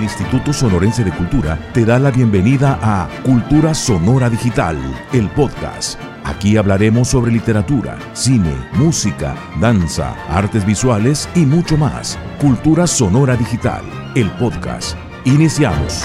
El 0.00 0.04
Instituto 0.04 0.54
Sonorense 0.54 1.04
de 1.04 1.14
Cultura 1.14 1.60
te 1.74 1.84
da 1.84 1.98
la 1.98 2.10
bienvenida 2.10 2.78
a 2.80 3.06
Cultura 3.22 3.74
Sonora 3.74 4.30
Digital, 4.30 4.78
el 5.12 5.28
podcast. 5.32 6.00
Aquí 6.24 6.56
hablaremos 6.56 7.08
sobre 7.08 7.30
literatura, 7.30 7.98
cine, 8.14 8.54
música, 8.72 9.36
danza, 9.60 10.14
artes 10.30 10.64
visuales 10.64 11.28
y 11.34 11.40
mucho 11.40 11.76
más. 11.76 12.18
Cultura 12.40 12.86
Sonora 12.86 13.36
Digital, 13.36 13.82
el 14.16 14.30
podcast. 14.38 14.96
Iniciamos. 15.26 16.04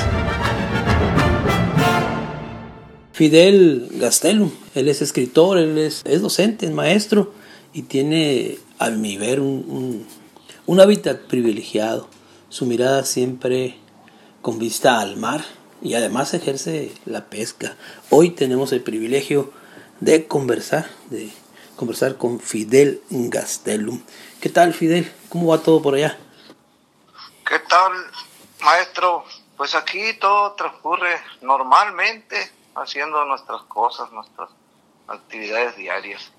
Fidel 3.14 3.88
Gastelum, 3.94 4.52
él 4.74 4.90
es 4.90 5.02
escritor, 5.02 5.58
él 5.58 5.78
es, 5.78 6.04
docente, 6.22 6.66
es 6.66 6.74
maestro 6.74 7.32
y 7.72 7.84
tiene, 7.84 8.58
a 8.78 8.90
mi 8.90 9.16
ver, 9.16 9.40
un, 9.40 10.06
un 10.66 10.80
hábitat 10.82 11.22
privilegiado 11.28 12.10
su 12.50 12.66
mirada 12.66 13.04
siempre 13.04 13.76
con 14.46 14.60
vista 14.60 15.00
al 15.00 15.18
mar 15.18 15.44
y 15.82 15.96
además 15.96 16.36
ejerce 16.36 16.94
la 17.06 17.26
pesca. 17.26 17.76
Hoy 18.12 18.30
tenemos 18.30 18.72
el 18.74 18.84
privilegio 18.84 19.52
de 20.02 20.28
conversar, 20.28 20.88
de 21.10 21.34
conversar 21.76 22.18
con 22.18 22.40
Fidel 22.40 23.02
Gastelum. 23.10 24.04
¿Qué 24.40 24.50
tal 24.50 24.76
Fidel? 24.76 25.12
¿Cómo 25.30 25.48
va 25.48 25.64
todo 25.64 25.82
por 25.82 25.96
allá? 25.96 26.20
¿Qué 27.44 27.58
tal, 27.58 27.92
maestro? 28.62 29.26
Pues 29.58 29.74
aquí 29.74 30.14
todo 30.20 30.52
transcurre 30.52 31.20
normalmente, 31.42 32.38
haciendo 32.76 33.26
nuestras 33.26 33.64
cosas, 33.64 34.12
nuestras 34.12 34.52
actividades 35.08 35.76
diarias. 35.76 36.32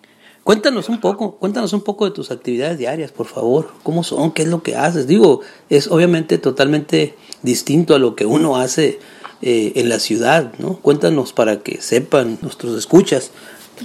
Cuéntanos 0.46 0.88
un 0.88 1.00
poco, 1.00 1.38
cuéntanos 1.38 1.72
un 1.72 1.82
poco 1.82 2.04
de 2.04 2.12
tus 2.12 2.30
actividades 2.30 2.78
diarias, 2.78 3.10
por 3.10 3.26
favor. 3.26 3.72
¿Cómo 3.82 4.04
son? 4.04 4.30
¿Qué 4.30 4.42
es 4.42 4.48
lo 4.48 4.62
que 4.62 4.76
haces? 4.76 5.08
Digo, 5.08 5.40
es 5.70 5.88
obviamente 5.88 6.38
totalmente 6.38 7.18
distinto 7.42 7.96
a 7.96 7.98
lo 7.98 8.14
que 8.14 8.26
uno 8.26 8.54
hace 8.54 9.00
eh, 9.42 9.72
en 9.74 9.88
la 9.88 9.98
ciudad, 9.98 10.52
¿no? 10.58 10.76
Cuéntanos 10.76 11.32
para 11.32 11.64
que 11.64 11.82
sepan 11.82 12.38
nuestros 12.42 12.78
escuchas 12.78 13.32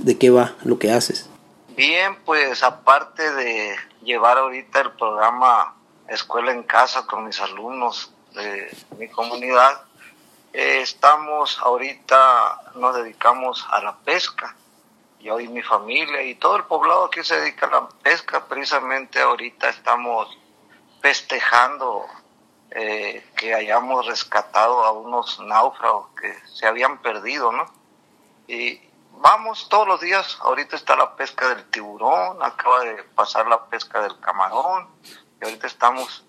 de 0.03 0.19
qué 0.19 0.29
va 0.29 0.53
lo 0.63 0.77
que 0.77 0.91
haces. 0.91 1.27
Bien, 1.75 2.15
pues 2.25 2.61
aparte 2.61 3.33
de 3.33 3.75
llevar 4.03 4.37
ahorita 4.37 4.81
el 4.81 4.91
programa 4.91 5.73
Escuela 6.09 6.51
en 6.51 6.61
Casa 6.61 7.07
con 7.07 7.25
mis 7.25 7.41
alumnos 7.41 8.13
de 8.35 8.69
mi 8.99 9.07
comunidad, 9.07 9.81
eh, 10.53 10.81
estamos 10.83 11.57
ahorita, 11.57 12.73
nos 12.75 12.95
dedicamos 12.97 13.65
a 13.71 13.81
la 13.81 13.97
pesca 14.05 14.55
y 15.23 15.47
mi 15.47 15.61
familia 15.61 16.23
y 16.23 16.35
todo 16.35 16.55
el 16.55 16.63
poblado 16.63 17.09
que 17.09 17.23
se 17.23 17.39
dedica 17.39 17.67
a 17.67 17.71
la 17.71 17.89
pesca, 17.89 18.45
precisamente 18.45 19.19
ahorita 19.19 19.69
estamos 19.69 20.35
festejando 21.01 22.05
eh, 22.71 23.23
que 23.35 23.53
hayamos 23.53 24.05
rescatado 24.07 24.83
a 24.83 24.91
unos 24.91 25.39
náufragos 25.39 26.07
que 26.19 26.33
se 26.47 26.65
habían 26.65 27.01
perdido, 27.01 27.51
¿no? 27.51 27.65
Y 28.47 28.81
vamos 29.11 29.69
todos 29.69 29.87
los 29.87 30.01
días, 30.01 30.37
ahorita 30.41 30.75
está 30.75 30.95
la 30.95 31.15
pesca 31.15 31.49
del 31.49 31.69
tiburón, 31.69 32.41
acaba 32.41 32.81
de 32.81 33.03
pasar 33.03 33.47
la 33.47 33.65
pesca 33.65 34.01
del 34.01 34.19
camarón, 34.19 34.87
y 35.39 35.45
ahorita 35.45 35.67
estamos 35.67 36.25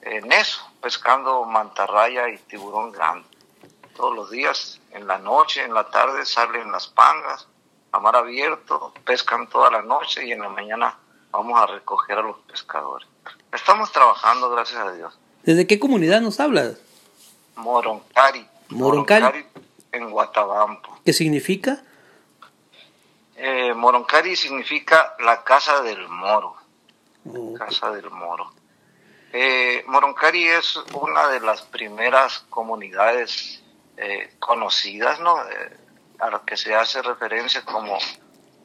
en 0.00 0.32
eso, 0.32 0.66
pescando 0.80 1.44
mantarraya 1.44 2.28
y 2.28 2.38
tiburón 2.38 2.92
grande. 2.92 3.28
Todos 3.94 4.14
los 4.14 4.30
días, 4.30 4.80
en 4.90 5.06
la 5.06 5.18
noche, 5.18 5.62
en 5.62 5.74
la 5.74 5.90
tarde, 5.90 6.24
salen 6.24 6.72
las 6.72 6.86
pangas, 6.86 7.46
a 7.92 8.00
mar 8.00 8.16
abierto, 8.16 8.92
pescan 9.04 9.46
toda 9.48 9.70
la 9.70 9.82
noche 9.82 10.26
y 10.26 10.32
en 10.32 10.40
la 10.40 10.48
mañana 10.48 10.98
vamos 11.30 11.60
a 11.60 11.66
recoger 11.66 12.18
a 12.18 12.22
los 12.22 12.38
pescadores. 12.38 13.06
Estamos 13.52 13.92
trabajando, 13.92 14.50
gracias 14.50 14.80
a 14.80 14.92
Dios. 14.92 15.18
¿Desde 15.42 15.66
qué 15.66 15.78
comunidad 15.78 16.20
nos 16.20 16.40
hablas? 16.40 16.78
Moroncari. 17.56 18.46
Moroncari. 18.70 19.46
en 19.92 20.10
Guatabampo. 20.10 20.98
¿Qué 21.04 21.12
significa? 21.12 21.82
Eh, 23.36 23.74
Moroncari 23.74 24.36
significa 24.36 25.14
la 25.20 25.44
casa 25.44 25.82
del 25.82 26.08
moro. 26.08 26.56
Casa 27.58 27.90
del 27.90 28.10
moro. 28.10 28.52
Eh, 29.32 29.84
Moroncari 29.86 30.48
es 30.48 30.78
una 30.94 31.28
de 31.28 31.40
las 31.40 31.62
primeras 31.62 32.40
comunidades 32.50 33.62
eh, 33.96 34.34
conocidas, 34.38 35.20
¿no? 35.20 35.42
Eh, 35.42 35.76
a 36.22 36.30
la 36.30 36.40
que 36.46 36.56
se 36.56 36.72
hace 36.72 37.02
referencia 37.02 37.64
como 37.64 37.98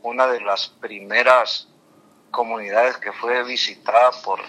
una 0.04 0.28
de 0.28 0.40
las 0.42 0.68
primeras 0.68 1.68
comunidades 2.30 2.98
que 2.98 3.12
fue 3.12 3.44
visitada 3.44 4.12
por, 4.24 4.40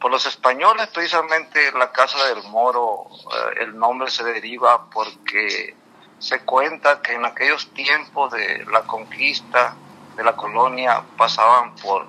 por 0.00 0.10
los 0.10 0.26
españoles, 0.26 0.88
precisamente 0.88 1.70
la 1.70 1.92
Casa 1.92 2.18
del 2.26 2.42
Moro, 2.44 3.06
eh, 3.10 3.60
el 3.60 3.78
nombre 3.78 4.10
se 4.10 4.24
deriva 4.24 4.90
porque 4.90 5.76
se 6.18 6.44
cuenta 6.44 7.00
que 7.00 7.12
en 7.12 7.24
aquellos 7.24 7.72
tiempos 7.74 8.32
de 8.32 8.64
la 8.72 8.82
conquista 8.82 9.76
de 10.16 10.24
la 10.24 10.34
colonia 10.34 11.04
pasaban 11.16 11.76
por, 11.76 12.06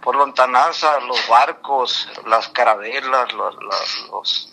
por 0.00 0.14
lontananza 0.14 1.00
los 1.00 1.26
barcos, 1.26 2.08
las 2.26 2.48
carabelas, 2.50 3.32
los, 3.32 4.52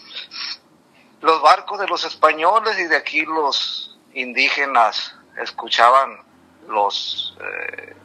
los 1.21 1.41
barcos 1.43 1.79
de 1.79 1.87
los 1.87 2.03
españoles 2.05 2.79
y 2.79 2.85
de 2.85 2.97
aquí 2.97 3.21
los 3.21 3.98
indígenas 4.13 5.15
escuchaban 5.37 6.23
los 6.67 7.37
eh, 7.41 7.95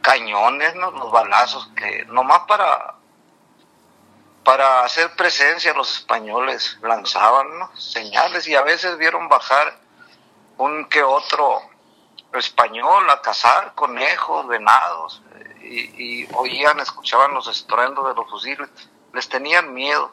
cañones, 0.00 0.74
¿no? 0.74 0.90
los 0.90 1.10
balazos, 1.10 1.68
que 1.76 2.04
nomás 2.06 2.40
para, 2.40 2.94
para 4.44 4.84
hacer 4.84 5.14
presencia 5.16 5.72
los 5.74 5.98
españoles 5.98 6.78
lanzaban 6.82 7.46
señales 7.74 8.46
y 8.46 8.54
a 8.54 8.62
veces 8.62 8.98
vieron 8.98 9.28
bajar 9.28 9.76
un 10.58 10.86
que 10.86 11.02
otro 11.02 11.60
español 12.34 13.08
a 13.10 13.20
cazar 13.20 13.74
conejos, 13.74 14.46
venados, 14.46 15.22
y, 15.62 16.22
y 16.22 16.28
oían, 16.34 16.80
escuchaban 16.80 17.34
los 17.34 17.46
estruendos 17.48 18.06
de 18.08 18.14
los 18.14 18.28
fusiles, 18.30 18.68
les 19.12 19.28
tenían 19.28 19.72
miedo 19.72 20.10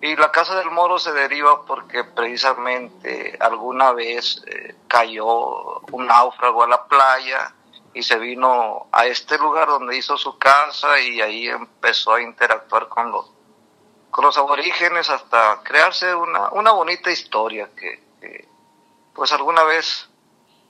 y 0.00 0.14
la 0.16 0.30
Casa 0.30 0.56
del 0.56 0.70
Moro 0.70 0.98
se 0.98 1.12
deriva 1.12 1.64
porque 1.64 2.04
precisamente 2.04 3.36
alguna 3.40 3.92
vez 3.92 4.42
eh, 4.46 4.76
cayó 4.88 5.80
un 5.90 6.06
náufrago 6.06 6.62
a 6.64 6.68
la 6.68 6.84
playa 6.84 7.54
y 7.94 8.02
se 8.02 8.18
vino 8.18 8.88
a 8.92 9.06
este 9.06 9.38
lugar 9.38 9.68
donde 9.68 9.96
hizo 9.96 10.18
su 10.18 10.36
casa 10.36 11.00
y 11.00 11.22
ahí 11.22 11.48
empezó 11.48 12.12
a 12.12 12.20
interactuar 12.20 12.88
con 12.88 13.10
los, 13.10 13.32
con 14.10 14.26
los 14.26 14.36
aborígenes 14.36 15.08
hasta 15.08 15.62
crearse 15.62 16.14
una, 16.14 16.50
una 16.50 16.72
bonita 16.72 17.10
historia 17.10 17.70
que, 17.74 18.04
pues 19.14 19.32
alguna 19.32 19.64
vez 19.64 20.10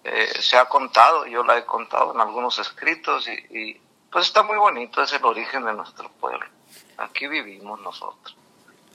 eh, 0.04 0.28
se 0.38 0.56
ha 0.56 0.66
contado, 0.66 1.26
yo 1.26 1.42
la 1.42 1.58
he 1.58 1.64
contado 1.64 2.14
en 2.14 2.20
algunos 2.20 2.60
escritos 2.60 3.26
y, 3.26 3.32
y 3.32 3.80
pues 4.08 4.26
está 4.26 4.44
muy 4.44 4.56
bonito, 4.56 5.02
es 5.02 5.12
el 5.12 5.24
origen 5.24 5.64
de 5.64 5.72
nuestro 5.72 6.08
pueblo. 6.10 6.46
Aquí 6.96 7.26
vivimos 7.26 7.80
nosotros. 7.80 8.36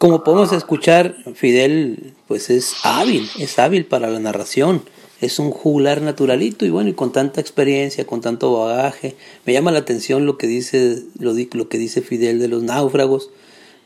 Como 0.02 0.24
podemos 0.24 0.52
escuchar, 0.52 1.16
Fidel 1.36 2.16
pues 2.28 2.50
es 2.50 2.74
hábil, 2.82 3.30
es 3.38 3.60
hábil 3.60 3.86
para 3.86 4.10
la 4.10 4.20
narración, 4.20 4.82
es 5.20 5.38
un 5.38 5.52
juglar 5.52 6.02
naturalito 6.02 6.66
y 6.66 6.72
bueno, 6.72 6.90
y 6.90 6.94
con 6.94 7.12
tanta 7.12 7.40
experiencia, 7.40 8.08
con 8.08 8.20
tanto 8.20 8.52
bagaje, 8.52 9.16
me 9.46 9.54
llama 9.54 9.70
la 9.70 9.78
atención 9.78 10.26
lo 10.26 10.40
que 10.40 10.48
dice 10.48 11.04
lo, 11.20 11.36
lo 11.36 11.70
que 11.70 11.78
dice 11.78 12.02
Fidel 12.02 12.40
de 12.40 12.48
los 12.48 12.64
náufragos, 12.64 13.30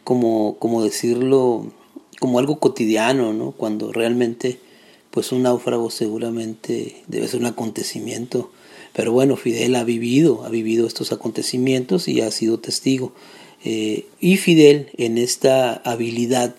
como 0.05 0.55
como 0.57 0.85
decirlo 0.85 1.69
como 2.21 2.39
algo 2.39 2.61
cotidiano, 2.61 3.33
¿no? 3.33 3.51
Cuando 3.51 3.91
realmente 3.91 4.57
pues 5.11 5.33
un 5.33 5.43
náufrago 5.43 5.89
seguramente 5.89 7.03
debe 7.07 7.27
ser 7.27 7.41
un 7.41 7.47
acontecimiento, 7.47 8.51
pero 8.93 9.11
bueno, 9.11 9.35
Fidel 9.35 9.75
ha 9.75 9.83
vivido, 9.83 10.45
ha 10.45 10.49
vivido 10.49 10.87
estos 10.87 11.11
acontecimientos 11.11 12.07
y 12.07 12.21
ha 12.21 12.31
sido 12.31 12.57
testigo. 12.57 13.11
Eh, 13.63 14.05
y 14.19 14.37
Fidel 14.37 14.89
en 14.97 15.17
esta 15.17 15.73
habilidad 15.73 16.55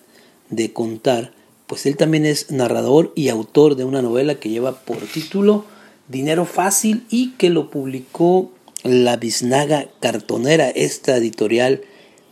de 0.51 0.73
contar, 0.73 1.33
pues 1.67 1.87
él 1.87 1.97
también 1.97 2.27
es 2.27 2.51
narrador 2.51 3.13
y 3.15 3.29
autor 3.29 3.77
de 3.77 3.85
una 3.85 4.03
novela 4.03 4.37
que 4.37 4.49
lleva 4.49 4.81
por 4.81 4.99
título 4.99 5.65
Dinero 6.09 6.45
Fácil 6.45 7.05
y 7.11 7.33
que 7.33 7.51
lo 7.51 7.71
publicó 7.71 8.53
La 8.85 9.17
Biznaga 9.17 9.89
Cartonera, 10.01 10.69
esta 10.71 11.17
editorial 11.17 11.83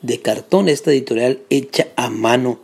de 0.02 0.20
cartón, 0.20 0.68
esta 0.68 0.92
editorial 0.92 1.40
hecha 1.50 1.88
a 1.96 2.10
mano. 2.10 2.60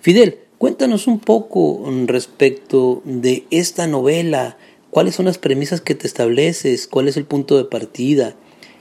Fidel, 0.00 0.38
cuéntanos 0.58 1.06
un 1.06 1.18
poco 1.18 1.84
respecto 2.06 3.02
de 3.04 3.44
esta 3.50 3.86
novela, 3.86 4.56
cuáles 4.90 5.16
son 5.16 5.26
las 5.26 5.38
premisas 5.38 5.80
que 5.80 5.94
te 5.94 6.06
estableces, 6.06 6.86
cuál 6.86 7.08
es 7.08 7.16
el 7.16 7.24
punto 7.24 7.58
de 7.58 7.64
partida, 7.64 8.36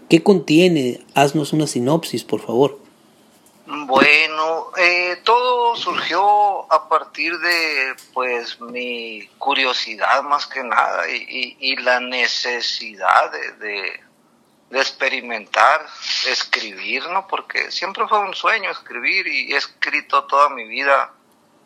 ¿Qué 0.10 0.24
contiene? 0.24 1.06
Haznos 1.16 1.54
una 1.54 1.68
sinopsis, 1.68 2.24
por 2.24 2.42
favor. 2.42 2.80
Bueno, 3.66 4.72
eh, 4.78 5.22
todo 5.24 5.76
surgió 5.78 6.72
a 6.72 6.90
partir 6.90 7.38
de 7.40 7.96
pues 8.14 8.60
mi 8.60 9.26
curiosidad 9.38 10.22
más 10.24 10.48
que 10.48 10.64
nada 10.64 11.08
y, 11.10 11.76
la 11.78 12.00
necesidad 12.00 13.32
de, 13.60 14.02
experimentar, 14.72 15.86
escribir, 16.28 17.08
¿no? 17.10 17.28
Porque 17.28 17.72
siempre 17.72 18.08
fue 18.08 18.20
un 18.20 18.34
sueño 18.34 18.72
escribir 18.72 19.28
y 19.28 19.54
he 19.54 19.58
escrito 19.58 20.24
toda 20.26 20.50
mi 20.50 20.68
vida 20.68 21.14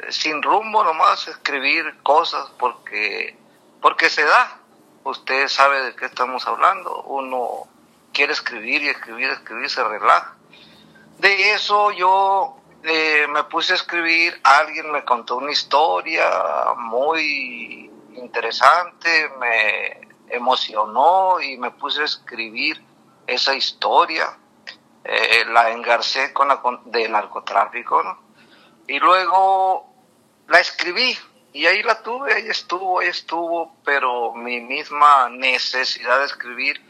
sin 0.09 0.43
rumbo 0.43 0.83
nomás 0.83 1.27
escribir 1.27 1.95
cosas 2.03 2.49
porque, 2.59 3.35
porque 3.81 4.09
se 4.09 4.23
da. 4.23 4.59
Usted 5.03 5.47
sabe 5.47 5.81
de 5.83 5.95
qué 5.95 6.05
estamos 6.05 6.45
hablando. 6.45 7.03
Uno 7.03 7.67
quiere 8.13 8.33
escribir 8.33 8.83
y 8.83 8.89
escribir, 8.89 9.29
escribir, 9.29 9.69
se 9.69 9.83
relaja. 9.83 10.35
De 11.19 11.53
eso 11.53 11.91
yo 11.91 12.57
eh, 12.83 13.27
me 13.29 13.43
puse 13.45 13.73
a 13.73 13.75
escribir, 13.75 14.39
alguien 14.43 14.91
me 14.91 15.03
contó 15.03 15.37
una 15.37 15.51
historia 15.51 16.29
muy 16.77 17.91
interesante, 18.15 19.29
me 19.39 20.07
emocionó 20.29 21.39
y 21.41 21.57
me 21.57 21.71
puse 21.71 22.01
a 22.01 22.05
escribir 22.05 22.83
esa 23.25 23.55
historia. 23.55 24.37
Eh, 25.03 25.45
la 25.47 25.71
engarcé 25.71 26.33
con 26.33 26.49
la 26.49 26.61
de 26.85 27.07
narcotráfico. 27.07 28.19
Y 28.87 28.99
luego 28.99 29.87
la 30.47 30.59
escribí 30.59 31.17
y 31.53 31.65
ahí 31.65 31.81
la 31.81 32.03
tuve, 32.03 32.33
ahí 32.33 32.47
estuvo, 32.49 32.99
ahí 32.99 33.07
estuvo, 33.07 33.75
pero 33.83 34.33
mi 34.33 34.59
misma 34.59 35.29
necesidad 35.29 36.19
de 36.19 36.25
escribir 36.25 36.81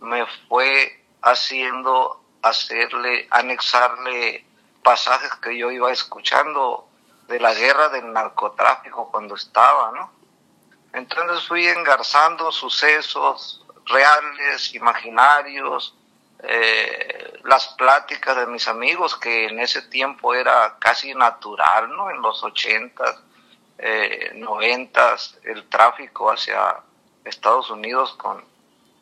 me 0.00 0.26
fue 0.48 1.04
haciendo 1.22 2.20
hacerle, 2.42 3.28
anexarle 3.30 4.44
pasajes 4.82 5.34
que 5.36 5.56
yo 5.56 5.70
iba 5.70 5.92
escuchando 5.92 6.88
de 7.28 7.38
la 7.38 7.54
guerra 7.54 7.88
del 7.90 8.12
narcotráfico 8.12 9.10
cuando 9.10 9.34
estaba, 9.34 9.92
¿no? 9.92 10.10
Entonces 10.92 11.46
fui 11.46 11.66
engarzando 11.68 12.50
sucesos 12.50 13.64
reales, 13.86 14.74
imaginarios, 14.74 15.94
eh, 16.42 17.38
las 17.44 17.68
pláticas 17.74 18.36
de 18.36 18.46
mis 18.46 18.66
amigos, 18.66 19.16
que 19.16 19.46
en 19.46 19.60
ese 19.60 19.82
tiempo 19.82 20.34
era 20.34 20.76
casi 20.78 21.14
natural, 21.14 21.90
¿no? 21.90 22.10
En 22.10 22.20
los 22.22 22.42
ochentas, 22.42 23.20
eh, 23.78 24.32
noventas, 24.34 25.38
el 25.44 25.68
tráfico 25.68 26.30
hacia 26.30 26.80
Estados 27.24 27.70
Unidos 27.70 28.14
con, 28.14 28.44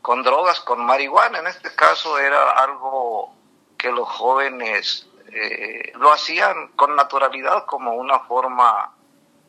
con 0.02 0.22
drogas, 0.22 0.60
con 0.60 0.84
marihuana, 0.84 1.38
en 1.40 1.46
este 1.46 1.74
caso 1.74 2.18
era 2.18 2.50
algo 2.50 3.34
que 3.76 3.90
los 3.90 4.08
jóvenes 4.08 5.06
eh, 5.30 5.92
lo 5.96 6.12
hacían 6.12 6.68
con 6.68 6.96
naturalidad 6.96 7.66
como 7.66 7.92
una 7.92 8.20
forma 8.20 8.92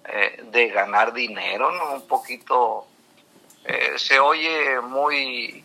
eh, 0.05 0.43
de 0.51 0.69
ganar 0.69 1.13
dinero, 1.13 1.71
¿no? 1.71 1.91
Un 1.93 2.07
poquito, 2.07 2.85
eh, 3.63 3.93
se 3.97 4.19
oye 4.19 4.81
muy, 4.81 5.63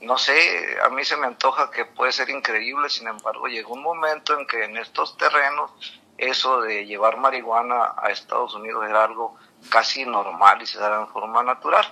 no 0.00 0.16
sé, 0.16 0.78
a 0.82 0.88
mí 0.88 1.04
se 1.04 1.16
me 1.16 1.26
antoja 1.26 1.70
que 1.70 1.84
puede 1.84 2.12
ser 2.12 2.30
increíble, 2.30 2.88
sin 2.88 3.08
embargo 3.08 3.46
llegó 3.46 3.74
un 3.74 3.82
momento 3.82 4.38
en 4.38 4.46
que 4.46 4.64
en 4.64 4.76
estos 4.76 5.16
terrenos 5.16 5.70
eso 6.16 6.62
de 6.62 6.86
llevar 6.86 7.16
marihuana 7.16 7.94
a 7.96 8.10
Estados 8.10 8.54
Unidos 8.54 8.84
era 8.88 9.04
algo 9.04 9.36
casi 9.70 10.04
normal 10.04 10.60
y 10.62 10.66
se 10.66 10.78
daba 10.78 11.00
en 11.00 11.08
forma 11.08 11.42
natural. 11.42 11.86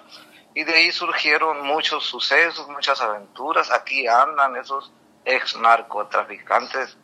Y 0.57 0.65
de 0.65 0.75
ahí 0.75 0.91
surgieron 0.91 1.67
muchos 1.67 2.07
sucesos, 2.07 2.67
muchas 2.71 2.99
aventuras. 3.03 3.71
Aquí 3.71 4.07
andan 4.07 4.57
esos 4.57 4.91
ex 5.27 5.55
narcotraficantes 5.59 6.97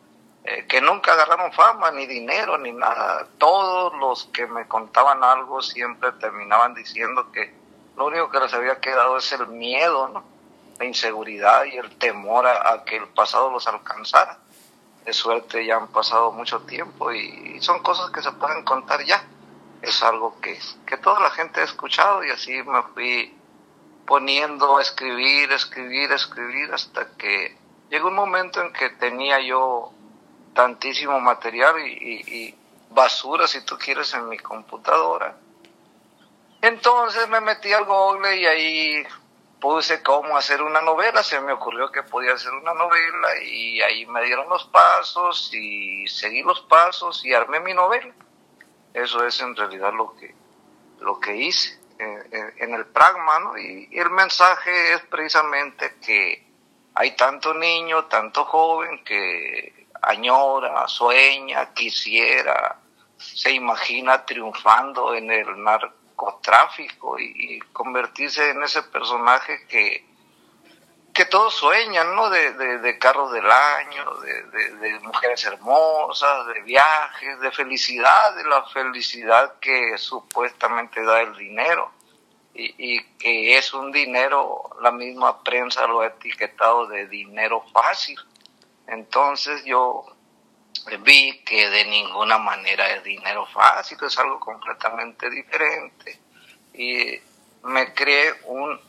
eh, 0.43 0.65
que 0.67 0.81
nunca 0.81 1.13
agarraron 1.13 1.53
fama, 1.53 1.91
ni 1.91 2.07
dinero, 2.07 2.57
ni 2.57 2.71
nada. 2.71 3.27
Todos 3.37 3.93
los 3.99 4.25
que 4.33 4.47
me 4.47 4.67
contaban 4.67 5.23
algo 5.23 5.61
siempre 5.61 6.13
terminaban 6.13 6.73
diciendo 6.73 7.31
que 7.31 7.53
lo 7.95 8.07
único 8.07 8.31
que 8.31 8.39
les 8.39 8.51
había 8.55 8.79
quedado 8.79 9.17
es 9.17 9.31
el 9.33 9.45
miedo, 9.45 10.07
¿no? 10.07 10.23
la 10.79 10.85
inseguridad 10.85 11.65
y 11.65 11.77
el 11.77 11.95
temor 11.99 12.47
a, 12.47 12.83
que 12.83 12.97
el 12.97 13.07
pasado 13.09 13.51
los 13.51 13.67
alcanzara. 13.67 14.39
De 15.05 15.13
suerte 15.13 15.63
ya 15.63 15.75
han 15.75 15.89
pasado 15.89 16.31
mucho 16.31 16.61
tiempo 16.61 17.11
y, 17.11 17.61
son 17.61 17.83
cosas 17.83 18.09
que 18.09 18.23
se 18.23 18.31
pueden 18.31 18.63
contar 18.63 19.05
ya. 19.05 19.23
Es 19.83 20.01
algo 20.01 20.41
que, 20.41 20.57
que 20.87 20.97
toda 20.97 21.19
la 21.19 21.29
gente 21.29 21.61
ha 21.61 21.65
escuchado 21.65 22.23
y 22.23 22.31
así 22.31 22.51
me 22.63 22.81
fui 22.95 23.37
poniendo 24.05 24.77
a 24.77 24.81
escribir, 24.81 25.51
escribir, 25.51 26.11
escribir 26.11 26.73
hasta 26.73 27.07
que 27.17 27.57
llegó 27.89 28.09
un 28.09 28.15
momento 28.15 28.61
en 28.61 28.73
que 28.73 28.89
tenía 28.91 29.39
yo 29.39 29.91
tantísimo 30.53 31.19
material 31.19 31.79
y, 31.79 32.55
basura, 32.89 33.47
si 33.47 33.61
tú 33.61 33.77
quieres, 33.77 34.13
en 34.13 34.29
mi 34.29 34.37
computadora. 34.37 35.35
Entonces 36.61 37.27
me 37.27 37.41
metí 37.41 37.73
al 37.73 37.85
Google 37.85 38.35
y 38.37 38.45
ahí 38.45 39.03
puse 39.59 40.03
cómo 40.03 40.37
hacer 40.37 40.61
una 40.61 40.81
novela, 40.81 41.23
se 41.23 41.39
me 41.39 41.53
ocurrió 41.53 41.91
que 41.91 42.03
podía 42.03 42.33
hacer 42.33 42.53
una 42.53 42.73
novela 42.73 43.41
y 43.41 43.81
ahí 43.81 44.05
me 44.05 44.23
dieron 44.23 44.47
los 44.49 44.65
pasos 44.65 45.51
y 45.53 46.07
seguí 46.07 46.43
los 46.43 46.61
pasos 46.61 47.25
y 47.25 47.33
armé 47.33 47.59
mi 47.61 47.73
novela. 47.73 48.13
Eso 48.93 49.25
es 49.25 49.39
en 49.39 49.55
realidad 49.55 49.91
lo 49.93 50.15
que, 50.15 50.35
lo 50.99 51.19
que 51.19 51.35
hice 51.35 51.82
en, 52.57 52.73
el 52.73 52.85
pragma, 52.87 53.53
y 53.59 53.97
el 53.97 54.09
mensaje 54.09 54.93
es 54.93 55.01
precisamente 55.01 55.95
que 56.05 56.45
hay 56.95 57.15
tanto 57.15 57.53
niño, 57.53 58.05
tanto 58.05 58.45
joven 58.45 59.03
que 59.03 59.87
añora, 60.01 60.87
sueña, 60.87 61.73
quisiera, 61.73 62.77
se 63.17 63.51
imagina 63.51 64.25
triunfando 64.25 65.13
en 65.15 65.31
el 65.31 65.63
narcotráfico 65.63 67.19
y, 67.19 67.59
convertirse 67.71 68.51
en 68.51 68.63
ese 68.63 68.83
personaje 68.83 69.65
que, 69.67 70.12
que 71.13 71.25
todos 71.25 71.53
sueñan, 71.53 72.15
¿no? 72.15 72.29
De, 72.29 72.97
carros 72.97 73.31
del 73.31 73.49
año, 73.49 74.15
de, 74.15 74.99
mujeres 75.01 75.43
hermosas, 75.45 76.47
de 76.47 76.61
viajes, 76.61 77.39
de 77.39 77.51
felicidad, 77.51 78.35
de 78.35 78.45
la 78.45 78.63
felicidad 78.65 79.59
que 79.59 79.97
supuestamente 79.97 81.03
da 81.03 81.21
el 81.21 81.35
dinero. 81.35 81.91
Y, 82.55 82.75
y, 82.77 83.03
que 83.17 83.57
es 83.57 83.73
un 83.73 83.91
dinero, 83.91 84.69
la 84.81 84.91
misma 84.91 85.43
prensa 85.43 85.87
lo 85.87 86.01
ha 86.01 86.07
etiquetado 86.07 86.87
de 86.87 87.07
dinero 87.07 87.63
fácil. 87.73 88.19
Entonces 88.87 89.63
yo 89.65 90.05
vi 91.01 91.43
que 91.43 91.69
de 91.69 91.85
ninguna 91.85 92.37
manera 92.37 92.89
es 92.95 93.03
dinero 93.03 93.45
fácil, 93.47 93.97
es 94.01 94.17
algo 94.17 94.39
completamente 94.39 95.29
diferente. 95.29 96.19
Y 96.73 97.19
me 97.63 97.93
creé 97.93 98.33
un, 98.45 98.79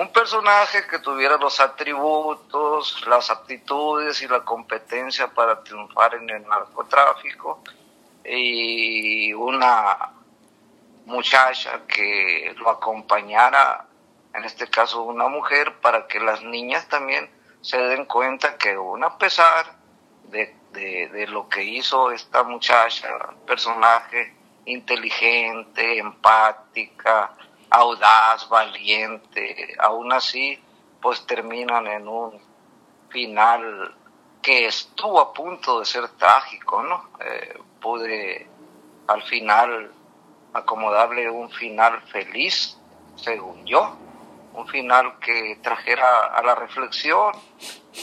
un 0.00 0.10
personaje 0.12 0.86
que 0.86 0.98
tuviera 1.00 1.36
los 1.36 1.60
atributos, 1.60 3.06
las 3.06 3.30
aptitudes 3.30 4.22
y 4.22 4.28
la 4.28 4.40
competencia 4.40 5.28
para 5.28 5.62
triunfar 5.62 6.14
en 6.14 6.30
el 6.30 6.42
narcotráfico 6.48 7.62
y 8.24 9.30
una 9.34 10.14
muchacha 11.04 11.82
que 11.86 12.54
lo 12.56 12.70
acompañara, 12.70 13.84
en 14.32 14.44
este 14.46 14.68
caso 14.68 15.02
una 15.02 15.28
mujer, 15.28 15.74
para 15.82 16.06
que 16.06 16.18
las 16.18 16.42
niñas 16.42 16.88
también 16.88 17.28
se 17.60 17.76
den 17.76 18.06
cuenta 18.06 18.56
que 18.56 18.72
aún 18.72 19.04
a 19.04 19.18
pesar 19.18 19.66
de, 20.30 20.56
de, 20.72 21.26
lo 21.26 21.46
que 21.50 21.62
hizo 21.62 22.10
esta 22.10 22.42
muchacha, 22.42 23.06
personaje 23.46 24.34
inteligente, 24.64 25.98
empática, 25.98 27.34
audaz, 27.70 28.48
valiente, 28.48 29.76
aún 29.78 30.12
así, 30.12 30.58
pues 31.00 31.24
terminan 31.26 31.86
en 31.86 32.08
un 32.08 32.40
final 33.08 33.94
que 34.42 34.66
estuvo 34.66 35.20
a 35.20 35.32
punto 35.32 35.80
de 35.80 35.84
ser 35.84 36.08
trágico, 36.10 36.82
¿no? 36.82 37.10
Eh, 37.20 37.58
pude 37.80 38.48
al 39.06 39.22
final 39.22 39.92
acomodarle 40.52 41.30
un 41.30 41.50
final 41.50 42.00
feliz, 42.02 42.76
según 43.16 43.64
yo, 43.66 43.96
un 44.54 44.66
final 44.68 45.18
que 45.18 45.58
trajera 45.62 46.26
a 46.26 46.42
la 46.42 46.54
reflexión 46.54 47.32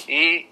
y 0.08 0.48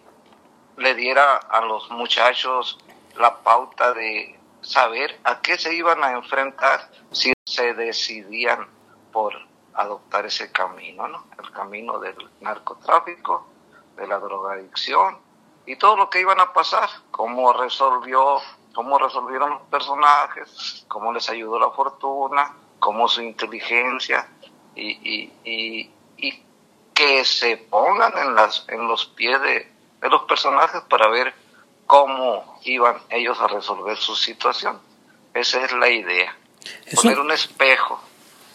le 0.77 0.95
diera 0.95 1.37
a 1.37 1.61
los 1.61 1.89
muchachos 1.91 2.77
la 3.17 3.37
pauta 3.37 3.93
de 3.93 4.37
saber 4.61 5.19
a 5.23 5.41
qué 5.41 5.57
se 5.57 5.73
iban 5.73 6.03
a 6.03 6.11
enfrentar 6.11 6.89
si 7.11 7.31
se 7.45 7.73
decidían 7.73 8.67
por 9.15 9.33
adoptar 9.75 10.25
ese 10.25 10.51
camino, 10.51 11.07
¿no? 11.07 11.23
El 11.41 11.49
camino 11.51 11.99
del 11.99 12.17
narcotráfico, 12.41 13.47
de 13.95 14.05
la 14.07 14.19
drogadicción 14.19 15.17
y 15.65 15.77
todo 15.77 15.95
lo 15.95 16.09
que 16.09 16.19
iban 16.19 16.41
a 16.41 16.51
pasar, 16.51 16.89
cómo 17.11 17.53
resolvió, 17.53 18.39
cómo 18.73 18.99
resolvieron 18.99 19.51
los 19.51 19.61
personajes, 19.69 20.83
cómo 20.89 21.13
les 21.13 21.29
ayudó 21.29 21.57
la 21.57 21.69
fortuna, 21.69 22.57
cómo 22.79 23.07
su 23.07 23.21
inteligencia 23.21 24.27
y, 24.75 24.89
y, 24.89 25.93
y, 26.17 26.43
que 26.93 27.23
se 27.23 27.55
pongan 27.55 28.17
en, 28.17 28.35
las, 28.35 28.65
en 28.67 28.85
los 28.85 29.05
pies 29.05 29.41
de, 29.41 29.71
los 30.01 30.23
personajes 30.23 30.81
para 30.89 31.07
ver 31.07 31.33
cómo 31.85 32.59
iban 32.65 32.97
ellos 33.09 33.39
a 33.39 33.47
resolver 33.47 33.95
su 33.95 34.13
situación. 34.13 34.77
Esa 35.33 35.63
es 35.63 35.71
la 35.71 35.89
idea. 35.89 36.35
Poner 36.95 37.19
un, 37.19 37.31
espejo. 37.31 38.01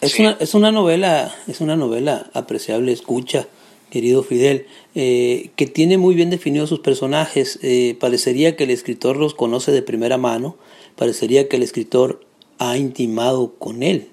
Es, 0.01 0.17
una, 0.17 0.35
es 0.39 0.55
una 0.55 0.71
novela, 0.71 1.33
es 1.47 1.61
una 1.61 1.75
novela 1.75 2.31
apreciable, 2.33 2.91
escucha, 2.91 3.47
querido 3.91 4.23
Fidel, 4.23 4.65
eh, 4.95 5.51
que 5.55 5.67
tiene 5.67 5.99
muy 5.99 6.15
bien 6.15 6.31
definidos 6.31 6.69
sus 6.69 6.79
personajes. 6.79 7.59
Eh, 7.61 7.95
parecería 7.99 8.55
que 8.55 8.63
el 8.63 8.71
escritor 8.71 9.17
los 9.17 9.35
conoce 9.35 9.71
de 9.71 9.83
primera 9.83 10.17
mano, 10.17 10.57
parecería 10.95 11.47
que 11.47 11.57
el 11.57 11.63
escritor 11.63 12.25
ha 12.57 12.77
intimado 12.77 13.53
con 13.59 13.83
él, 13.83 14.07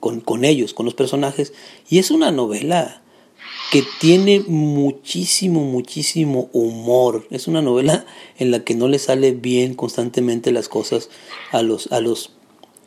con, 0.00 0.20
con 0.20 0.44
ellos, 0.44 0.74
con 0.74 0.84
los 0.84 0.94
personajes, 0.94 1.52
y 1.88 1.98
es 1.98 2.10
una 2.10 2.32
novela 2.32 3.02
que 3.70 3.84
tiene 4.00 4.40
muchísimo, 4.40 5.60
muchísimo 5.60 6.50
humor. 6.52 7.28
Es 7.30 7.46
una 7.46 7.62
novela 7.62 8.04
en 8.38 8.50
la 8.50 8.64
que 8.64 8.74
no 8.74 8.88
le 8.88 8.98
sale 8.98 9.30
bien 9.30 9.74
constantemente 9.74 10.50
las 10.50 10.68
cosas 10.68 11.08
a 11.52 11.62
los, 11.62 11.92
a 11.92 12.00
los 12.00 12.32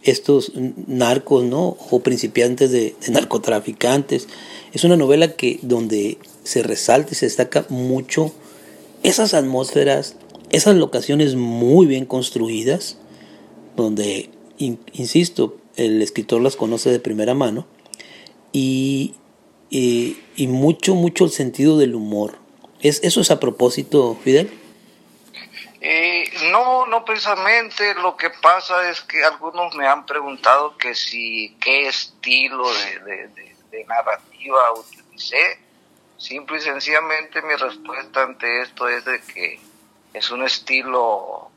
estos 0.04 0.52
narcos, 0.88 1.44
¿no? 1.44 1.78
O 1.90 2.00
principiantes 2.02 2.72
de, 2.72 2.96
narcotraficantes. 3.10 4.28
Es 4.74 4.84
una 4.84 4.98
novela 4.98 5.36
que 5.36 5.60
donde 5.62 6.18
se 6.44 6.64
resalta 6.64 7.12
y 7.12 7.16
se 7.16 7.26
destaca 7.26 7.66
mucho 7.70 8.32
esas 9.02 9.34
atmósferas, 9.34 10.16
esas 10.50 10.76
locaciones 10.76 11.36
muy 11.36 11.86
bien 11.86 12.06
construidas, 12.06 12.98
donde, 13.76 14.30
insisto, 14.58 15.58
el 15.76 16.02
escritor 16.02 16.42
las 16.42 16.56
conoce 16.56 16.92
de 16.92 17.00
primera 17.00 17.34
mano, 17.34 17.66
y, 18.52 19.14
y, 19.70 20.16
mucho, 20.48 20.96
mucho 20.96 21.26
el 21.26 21.32
sentido 21.32 21.78
del 21.78 21.96
humor. 21.96 22.36
¿Es, 22.82 23.00
¿Eso 23.04 23.22
es 23.22 23.32
a 23.32 23.40
propósito, 23.40 24.18
Fidel? 24.24 24.50
Eh, 25.86 26.32
no, 26.50 26.86
no 26.86 27.04
precisamente. 27.04 27.94
Lo 27.96 28.16
que 28.16 28.30
pasa 28.30 28.90
es 28.90 29.02
que 29.02 29.25
algunos 29.25 29.75
me 29.75 29.86
han 29.86 30.06
preguntado 30.06 30.78
que 30.78 30.96
si 30.96 31.58
qué 31.60 31.90
estilo 31.90 32.74
de, 32.74 33.28
de, 33.70 33.86
narrativa 33.86 34.72
utilicé. 34.72 35.60
Simple 36.18 36.60
y 36.60 36.62
sencillamente 36.62 37.42
mi 37.42 37.56
respuesta 37.56 38.24
ante 38.24 38.62
esto 38.62 38.88
es 38.88 39.04
de 39.04 39.20
que 39.24 39.60
es 40.13 40.32
un 40.32 40.44
estilo 40.44 41.52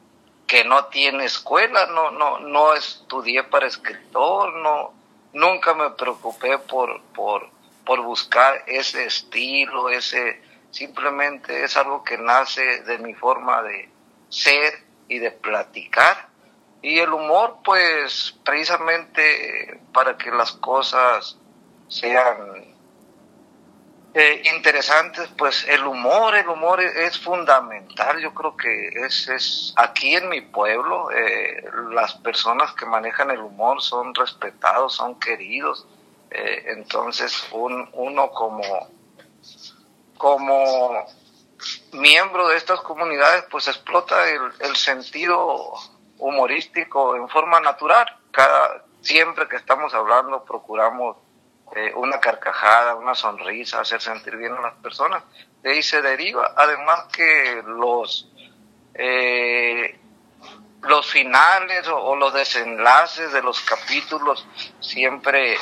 que 0.49 0.65
no 0.65 0.87
tiene 0.87 1.25
escuela, 1.25 1.87
no, 1.87 2.11
no, 2.11 2.41
no 2.41 2.75
estudié 2.75 3.45
para 3.45 3.69
escritor, 3.69 4.55
no, 4.55 4.93
nunca 5.35 5.73
me 5.75 5.91
preocupé 5.91 6.59
por, 6.59 7.01
por, 7.15 7.49
por 7.85 8.01
buscar 8.01 8.65
ese 8.67 9.05
estilo, 9.05 9.89
ese, 9.89 10.43
simplemente 10.73 11.63
es 11.63 11.77
algo 11.77 12.03
que 12.03 12.19
nace 12.19 12.83
de 12.83 12.99
mi 12.99 13.15
forma 13.15 13.63
de, 13.63 13.89
ser 14.29 14.85
y 15.09 15.19
de 15.19 15.31
platicar. 15.31 16.29
Y 16.83 16.99
el 16.99 17.13
humor, 17.13 17.59
pues 17.65 18.39
precisamente 18.45 19.81
para 19.93 20.17
que 20.17 20.31
las 20.31 20.53
cosas 20.53 21.39
sean 21.89 22.77
eh, 24.19 24.43
interesantes, 24.55 25.29
pues 25.37 25.67
el 25.69 25.85
humor, 25.85 26.35
el 26.37 26.49
humor 26.49 26.81
es, 26.81 27.19
fundamental. 27.19 28.19
Yo 28.19 28.33
creo 28.33 28.57
que 28.57 28.89
es, 29.05 29.29
es 29.29 29.75
aquí 29.77 30.15
en 30.15 30.31
mi 30.31 30.41
pueblo, 30.41 31.11
eh, 31.11 31.63
las 31.91 32.15
personas 32.15 32.73
que 32.73 32.87
manejan 32.87 33.31
el 33.31 33.41
humor 33.41 33.83
son 33.83 34.15
respetados, 34.15 34.95
son 34.95 35.19
queridos. 35.21 35.87
Eh, 36.31 36.65
entonces 36.69 37.47
un, 37.53 37.91
uno 37.93 38.31
como, 38.31 38.89
como 40.17 41.07
miembro 41.93 42.49
de 42.49 42.57
estas 42.57 42.81
comunidades 42.81 43.45
pues 43.51 43.69
explota 43.69 44.29
el, 44.29 44.77
sentido 44.77 45.73
humorístico 46.19 47.17
en 47.17 47.29
forma 47.29 47.61
natural. 47.61 48.07
Cada, 48.31 48.85
siempre 49.01 49.49
que 49.49 49.57
estamos 49.57 49.95
hablando 49.95 50.45
procuramos 50.45 51.17
eh, 51.75 51.93
una 51.95 52.21
carcajada, 52.21 52.95
una 52.95 53.15
sonrisa, 53.15 53.81
hacer 53.81 54.01
sentir 54.01 54.37
bien 54.37 54.53
a 54.53 54.61
las 54.61 54.75
personas. 54.75 55.23
De 55.63 55.73
ahí 55.73 55.83
se 55.83 56.03
deriva, 56.03 56.55
además 56.57 57.05
que 57.13 57.63
los 57.67 58.29
eh, 58.95 59.99
los 60.83 61.07
finales 61.11 61.87
o, 61.89 62.17
los 62.17 62.33
desenlaces 62.33 63.33
de 63.33 63.43
los 63.43 63.61
capítulos 63.61 64.47
siempre 64.81 65.57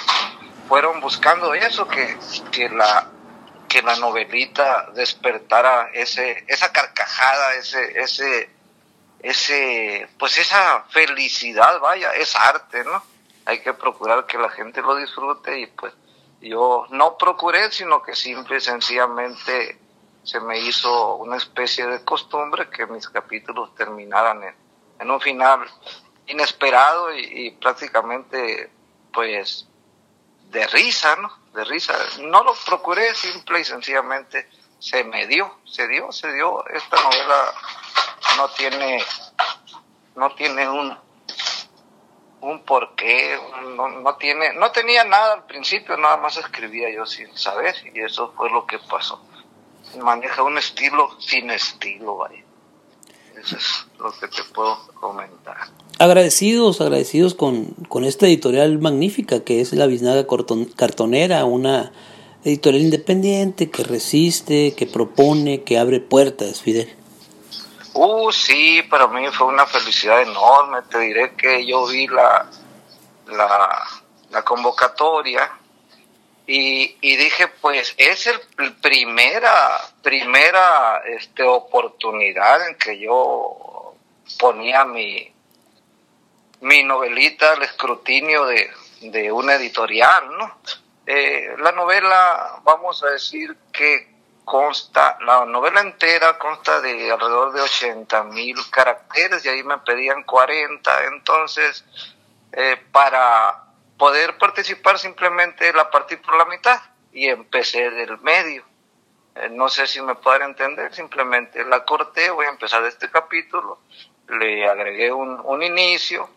fueron 0.68 1.00
buscando 1.00 1.54
eso, 1.54 1.86
que, 1.88 2.16
que 2.50 2.68
la 2.68 3.08
que 3.74 3.82
la 3.82 3.96
novelita 3.96 4.92
despertara 4.94 5.90
ese, 5.92 6.44
esa 6.46 6.70
carcajada, 6.72 7.54
ese, 7.56 8.00
ese, 8.00 8.48
ese, 9.18 10.08
pues 10.16 10.38
esa 10.38 10.84
felicidad, 10.90 11.80
vaya, 11.80 12.12
es 12.12 12.36
arte, 12.36 12.84
¿no? 12.84 13.02
Hay 13.46 13.58
que 13.62 13.74
procurar 13.74 14.26
que 14.26 14.38
la 14.38 14.48
gente 14.50 14.80
lo 14.80 14.94
disfrute 14.94 15.58
y 15.58 15.66
pues 15.66 15.92
yo 16.40 16.86
no 16.90 17.18
procuré, 17.18 17.72
sino 17.72 18.00
que 18.00 18.14
simple 18.14 18.58
y 18.58 18.60
sencillamente 18.60 19.76
se 20.22 20.38
me 20.38 20.60
hizo 20.60 21.16
una 21.16 21.36
especie 21.36 21.84
de 21.84 22.04
costumbre 22.04 22.70
que 22.70 22.86
mis 22.86 23.08
capítulos 23.08 23.74
terminaran 23.74 24.54
en, 25.00 25.10
un 25.10 25.20
final 25.20 25.68
inesperado 26.28 27.12
y, 27.12 27.46
y 27.46 27.50
prácticamente 27.50 28.70
pues 29.12 29.66
de 30.50 30.64
risa, 30.68 31.16
¿no? 31.16 31.43
De 31.54 31.64
risa. 31.64 31.94
No 32.20 32.42
lo 32.42 32.54
procuré, 32.66 33.14
simple 33.14 33.60
y 33.60 33.64
sencillamente 33.64 34.48
se 34.78 35.04
me 35.04 35.26
dio, 35.26 35.60
se 35.64 35.86
dio, 35.88 36.10
se 36.12 36.32
dio. 36.32 36.66
Esta 36.66 37.02
novela 37.02 37.54
no 38.36 38.48
tiene, 38.50 39.04
no 40.16 40.34
tiene 40.34 40.68
un, 40.68 40.98
un 42.40 42.64
porqué, 42.64 43.38
no, 43.76 43.88
no 43.88 44.16
tiene, 44.16 44.52
no 44.54 44.70
tenía 44.72 45.04
nada 45.04 45.34
al 45.34 45.46
principio, 45.46 45.96
nada 45.96 46.16
más 46.16 46.36
escribía 46.36 46.90
yo 46.90 47.06
sin 47.06 47.36
saber 47.36 47.74
y 47.94 48.00
eso 48.00 48.32
fue 48.36 48.50
lo 48.50 48.66
que 48.66 48.78
pasó. 48.78 49.24
Maneja 50.02 50.42
un 50.42 50.58
estilo 50.58 51.18
sin 51.20 51.50
estilo, 51.50 52.16
vaya. 52.16 52.42
Eso 53.36 53.56
es 53.56 53.86
lo 53.98 54.12
que 54.12 54.28
te 54.28 54.42
puedo 54.54 54.78
comentar. 55.00 55.56
Agradecidos, 55.98 56.80
agradecidos 56.80 57.34
con, 57.34 57.66
con 57.88 58.04
esta 58.04 58.26
editorial 58.26 58.78
magnífica 58.78 59.40
que 59.44 59.60
es 59.60 59.72
La 59.72 59.86
Biznaga 59.86 60.26
Cartonera, 60.76 61.44
una 61.44 61.92
editorial 62.44 62.82
independiente 62.82 63.70
que 63.70 63.84
resiste, 63.84 64.74
que 64.74 64.86
propone, 64.86 65.62
que 65.62 65.78
abre 65.78 66.00
puertas, 66.00 66.60
Fidel. 66.60 66.94
Uh, 67.94 68.32
sí, 68.32 68.82
para 68.90 69.06
mí 69.08 69.22
fue 69.32 69.46
una 69.46 69.66
felicidad 69.66 70.22
enorme. 70.22 70.78
Te 70.90 70.98
diré 70.98 71.34
que 71.36 71.64
yo 71.64 71.86
vi 71.86 72.06
la, 72.08 72.50
la, 73.28 73.82
la 74.30 74.42
convocatoria 74.42 75.50
y, 76.46 76.96
y 77.00 77.16
dije, 77.16 77.48
pues 77.48 77.94
es 77.96 78.26
el 78.26 78.74
primera, 78.82 79.80
primera 80.02 81.02
este, 81.06 81.42
oportunidad 81.42 82.68
en 82.68 82.76
que 82.76 82.98
yo 82.98 83.94
ponía 84.38 84.84
mi, 84.84 85.32
mi 86.60 86.82
novelita 86.82 87.52
al 87.52 87.62
escrutinio 87.62 88.44
de, 88.46 88.70
de 89.00 89.32
una 89.32 89.54
editorial, 89.54 90.36
¿no? 90.36 90.58
Eh, 91.06 91.54
la 91.58 91.72
novela, 91.72 92.60
vamos 92.62 93.02
a 93.04 93.10
decir 93.10 93.56
que 93.72 94.14
consta, 94.44 95.18
la 95.20 95.44
novela 95.44 95.80
entera 95.80 96.38
consta 96.38 96.80
de 96.80 97.10
alrededor 97.10 97.52
de 97.52 97.62
80 97.62 98.24
mil 98.24 98.56
caracteres 98.70 99.44
y 99.44 99.48
ahí 99.48 99.62
me 99.62 99.78
pedían 99.78 100.22
40, 100.24 101.04
entonces 101.04 101.84
eh, 102.52 102.78
para 102.92 103.64
poder 103.98 104.38
participar 104.38 104.98
simplemente 104.98 105.72
la 105.72 105.90
partí 105.90 106.16
por 106.16 106.36
la 106.36 106.44
mitad 106.46 106.80
y 107.12 107.28
empecé 107.28 107.90
del 107.90 108.18
medio. 108.18 108.64
Eh, 109.36 109.48
no 109.50 109.68
sé 109.68 109.86
si 109.86 110.00
me 110.00 110.14
pueden 110.14 110.42
entender, 110.42 110.94
simplemente 110.94 111.64
la 111.64 111.84
corté, 111.84 112.30
voy 112.30 112.46
a 112.46 112.50
empezar 112.50 112.84
este 112.84 113.10
capítulo, 113.10 113.80
le 114.28 114.68
agregué 114.68 115.12
un, 115.12 115.40
un 115.44 115.62
inicio 115.62 116.28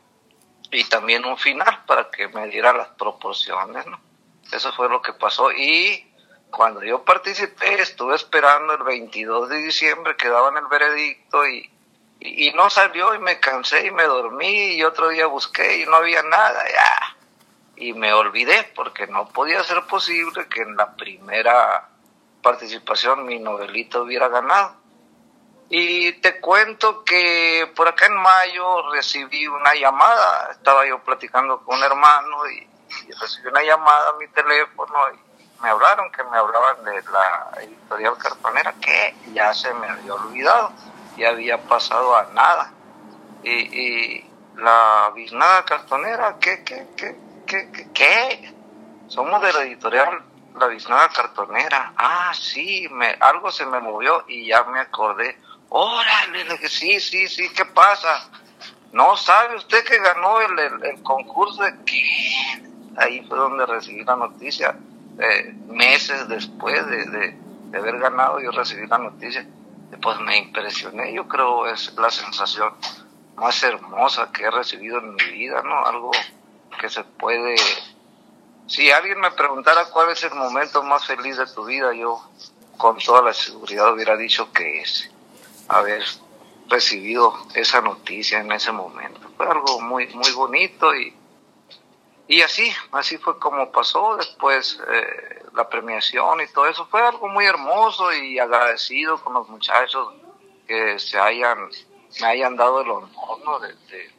y 0.71 0.83
también 0.85 1.25
un 1.25 1.37
final 1.37 1.83
para 1.85 2.09
que 2.09 2.27
me 2.27 2.47
diera 2.47 2.73
las 2.73 2.89
proporciones, 2.89 3.85
¿no? 3.85 3.99
Eso 4.51 4.71
fue 4.73 4.89
lo 4.89 5.01
que 5.01 5.13
pasó 5.13 5.51
y 5.51 6.11
cuando 6.49 6.81
yo 6.83 7.03
participé 7.03 7.81
estuve 7.81 8.15
esperando 8.15 8.73
el 8.73 8.83
22 8.83 9.49
de 9.49 9.57
diciembre 9.57 10.15
que 10.15 10.29
daban 10.29 10.57
el 10.57 10.67
veredicto 10.67 11.45
y, 11.45 11.69
y, 12.19 12.47
y 12.47 12.53
no 12.53 12.69
salió 12.69 13.13
y 13.13 13.19
me 13.19 13.39
cansé 13.39 13.87
y 13.87 13.91
me 13.91 14.03
dormí 14.03 14.75
y 14.75 14.83
otro 14.83 15.09
día 15.09 15.27
busqué 15.27 15.79
y 15.79 15.85
no 15.85 15.97
había 15.97 16.23
nada, 16.23 16.63
ya 16.69 17.16
y 17.77 17.93
me 17.93 18.11
olvidé 18.11 18.71
porque 18.75 19.07
no 19.07 19.27
podía 19.29 19.63
ser 19.63 19.85
posible 19.85 20.47
que 20.47 20.61
en 20.61 20.75
la 20.75 20.95
primera 20.95 21.89
participación 22.41 23.25
mi 23.25 23.39
novelita 23.39 24.01
hubiera 24.01 24.27
ganado. 24.27 24.75
Y 25.69 26.13
te 26.13 26.39
cuento 26.39 27.03
que 27.03 27.71
por 27.75 27.87
acá 27.87 28.07
en 28.07 28.15
mayo 28.15 28.89
recibí 28.91 29.47
una 29.47 29.75
llamada, 29.75 30.51
estaba 30.51 30.87
yo 30.87 30.99
platicando 31.03 31.61
con 31.63 31.77
un 31.77 31.83
hermano 31.83 32.49
y, 32.49 32.67
recibí 33.19 33.49
una 33.49 33.61
llamada 33.61 34.09
a 34.09 34.13
mi 34.13 34.27
teléfono 34.29 34.95
y 35.13 35.61
me 35.61 35.69
hablaron 35.69 36.09
que 36.11 36.23
me 36.23 36.37
hablaban 36.37 36.83
de 36.85 37.03
la 37.11 37.61
editorial 37.61 38.17
cartonera 38.17 38.73
que 38.79 39.13
ya 39.33 39.53
se 39.53 39.73
me 39.73 39.87
había 39.87 40.13
olvidado, 40.13 40.71
ya 41.17 41.29
había 41.29 41.57
pasado 41.57 42.15
a 42.15 42.23
nada. 42.33 42.71
Y, 43.43 43.51
y 43.51 44.31
la 44.55 45.11
biznada 45.13 45.65
cartonera, 45.65 46.37
¿qué, 46.39 46.63
qué, 46.63 46.87
qué? 46.95 47.26
¿Qué? 47.47 47.89
¿Qué? 47.93 48.53
Somos 49.07 49.41
de 49.41 49.53
la 49.53 49.63
editorial 49.63 50.21
la 50.59 50.67
biznaga 50.67 51.09
cartonera. 51.09 51.93
Ah, 51.95 52.31
sí, 52.33 52.87
me, 52.91 53.15
algo 53.19 53.51
se 53.51 53.65
me 53.65 53.79
movió 53.79 54.25
y 54.27 54.47
ya 54.47 54.63
me 54.63 54.79
acordé. 54.79 55.37
Órale, 55.69 56.43
le 56.45 56.53
dije, 56.53 56.69
sí, 56.69 56.99
sí, 56.99 57.27
sí, 57.27 57.49
¿qué 57.55 57.65
pasa? 57.65 58.29
No 58.91 59.15
sabe 59.17 59.55
usted 59.55 59.83
que 59.83 59.99
ganó 59.99 60.39
el, 60.41 60.57
el, 60.83 61.03
concurso 61.03 61.63
de 61.63 61.75
qué. 61.85 62.63
Ahí 62.95 63.25
fue 63.27 63.37
donde 63.37 63.65
recibí 63.65 64.03
la 64.03 64.15
noticia. 64.15 64.75
Eh, 65.19 65.53
meses 65.67 66.27
después 66.27 66.85
de, 66.87 67.05
de, 67.05 67.37
de, 67.71 67.77
haber 67.77 67.99
ganado, 67.99 68.39
yo 68.39 68.51
recibí 68.51 68.87
la 68.87 68.97
noticia. 68.97 69.45
Pues 70.01 70.19
me 70.21 70.37
impresioné. 70.37 71.13
Yo 71.13 71.27
creo 71.27 71.67
es 71.67 71.93
la 71.97 72.09
sensación 72.09 72.73
más 73.35 73.61
hermosa 73.63 74.31
que 74.31 74.43
he 74.43 74.51
recibido 74.51 74.99
en 74.99 75.15
mi 75.15 75.31
vida, 75.31 75.61
¿no? 75.63 75.85
Algo 75.85 76.11
que 76.77 76.89
se 76.89 77.03
puede 77.03 77.55
si 78.67 78.91
alguien 78.91 79.19
me 79.21 79.31
preguntara 79.31 79.85
cuál 79.85 80.09
es 80.09 80.21
el 80.25 80.33
momento 80.35 80.83
más 80.83 81.05
feliz 81.05 81.37
de 81.37 81.47
tu 81.47 81.65
vida, 81.65 81.93
yo 81.93 82.21
con 82.75 82.97
toda 82.97 83.21
la 83.21 83.33
seguridad 83.33 83.93
hubiera 83.93 84.17
dicho 84.17 84.51
que 84.51 84.81
es 84.81 85.09
haber 85.69 86.03
recibido 86.67 87.33
esa 87.53 87.79
noticia 87.79 88.39
en 88.39 88.51
ese 88.51 88.73
momento. 88.73 89.21
Fue 89.37 89.47
algo 89.47 89.79
muy, 89.79 90.07
muy 90.07 90.31
bonito 90.33 90.93
y, 90.93 91.15
y 92.27 92.41
así, 92.41 92.69
así 92.91 93.17
fue 93.17 93.39
como 93.39 93.71
pasó 93.71 94.17
después 94.17 94.81
eh, 94.91 95.43
la 95.55 95.69
premiación 95.69 96.41
y 96.41 96.47
todo 96.47 96.65
eso. 96.67 96.85
Fue 96.87 97.01
algo 97.01 97.29
muy 97.29 97.45
hermoso 97.45 98.13
y 98.13 98.37
agradecido 98.37 99.17
con 99.23 99.33
los 99.33 99.47
muchachos 99.47 100.13
que 100.67 100.99
se 100.99 101.17
hayan, 101.17 101.69
me 102.19 102.27
hayan 102.27 102.57
dado 102.57 102.81
el 102.81 102.89
honor 102.89 103.61
de 103.61 103.73
de 103.95 104.16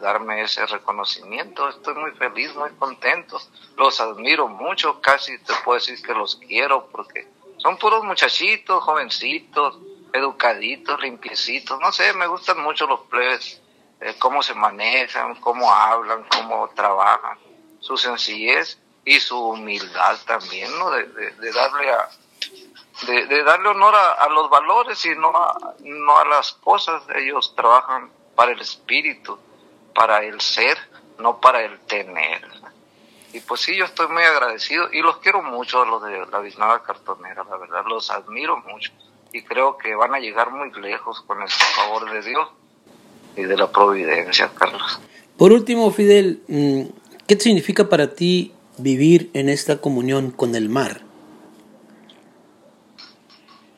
darme 0.00 0.42
ese 0.42 0.66
reconocimiento. 0.66 1.68
Estoy 1.68 1.94
muy 1.94 2.12
feliz, 2.12 2.54
muy 2.54 2.70
contento. 2.70 3.40
Los 3.76 4.00
admiro 4.00 4.48
mucho, 4.48 5.00
casi 5.00 5.38
te 5.38 5.52
puedo 5.64 5.78
decir 5.78 6.00
que 6.02 6.14
los 6.14 6.36
quiero 6.36 6.88
porque 6.88 7.26
son 7.58 7.76
puros 7.78 8.04
muchachitos, 8.04 8.82
jovencitos, 8.82 9.78
educaditos, 10.12 11.00
limpiecitos. 11.00 11.78
No 11.80 11.92
sé, 11.92 12.12
me 12.14 12.26
gustan 12.26 12.60
mucho 12.60 12.86
los 12.86 13.00
plebes, 13.02 13.62
eh, 14.00 14.14
cómo 14.18 14.42
se 14.42 14.54
manejan, 14.54 15.34
cómo 15.36 15.72
hablan, 15.72 16.24
cómo 16.24 16.68
trabajan, 16.74 17.38
su 17.80 17.96
sencillez 17.96 18.78
y 19.04 19.20
su 19.20 19.38
humildad 19.38 20.18
también, 20.26 20.70
¿no? 20.78 20.90
De, 20.90 21.04
de, 21.04 21.52
darle 21.52 21.90
a, 21.90 22.08
de, 23.06 23.42
darle 23.42 23.68
honor 23.68 23.94
a, 23.94 24.12
a, 24.12 24.28
los 24.28 24.48
valores 24.50 25.04
y 25.06 25.14
no 25.16 25.28
a, 25.28 25.74
no 25.80 26.18
a 26.18 26.24
las 26.26 26.52
cosas. 26.52 27.02
Ellos 27.14 27.54
trabajan 27.56 28.10
para 28.34 28.52
el 28.52 28.60
espíritu, 28.60 29.38
para 29.94 30.22
el 30.24 30.40
ser, 30.40 30.76
no 31.18 31.40
para 31.40 31.62
el 31.64 31.78
tener. 31.80 32.42
Y 33.32 33.40
pues 33.40 33.62
sí, 33.62 33.76
yo 33.76 33.84
estoy 33.84 34.08
muy 34.08 34.22
agradecido 34.22 34.88
y 34.92 35.00
los 35.00 35.18
quiero 35.18 35.42
mucho 35.42 35.82
a 35.82 35.86
los 35.86 36.02
de 36.02 36.24
la 36.30 36.38
biznaga 36.38 36.82
cartonera, 36.82 37.44
la 37.48 37.56
verdad, 37.56 37.84
los 37.88 38.10
admiro 38.10 38.56
mucho 38.58 38.92
y 39.34 39.42
creo 39.42 39.76
que 39.76 39.94
van 39.96 40.14
a 40.14 40.20
llegar 40.20 40.52
muy 40.52 40.70
lejos 40.80 41.20
con 41.22 41.42
el 41.42 41.48
favor 41.48 42.10
de 42.12 42.22
Dios 42.22 42.48
y 43.36 43.42
de 43.42 43.56
la 43.56 43.70
providencia, 43.70 44.48
Carlos. 44.56 45.00
Por 45.36 45.52
último, 45.52 45.90
Fidel, 45.90 46.40
mm, 46.46 46.82
¿qué 47.26 47.40
significa 47.40 47.88
para 47.88 48.14
ti 48.14 48.54
vivir 48.78 49.30
en 49.34 49.48
esta 49.48 49.80
comunión 49.80 50.30
con 50.30 50.54
el 50.54 50.68
mar? 50.68 51.00